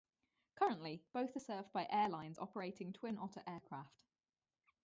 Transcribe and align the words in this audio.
Currently, 0.55 1.03
both 1.13 1.35
are 1.35 1.39
served 1.39 1.71
by 1.73 1.85
airlines 1.91 2.39
operating 2.39 2.91
Twin 2.91 3.19
Otter 3.19 3.43
aircraft. 3.45 4.01